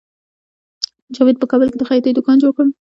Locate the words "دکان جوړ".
2.13-2.51